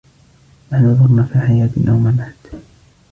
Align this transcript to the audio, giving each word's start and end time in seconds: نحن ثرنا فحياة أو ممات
نحن 0.73 0.95
ثرنا 0.95 1.23
فحياة 1.23 1.69
أو 1.87 1.93
ممات 1.97 2.47